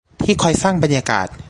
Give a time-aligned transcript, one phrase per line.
[0.23, 1.27] ที่คอยสร้างบรรยากาศ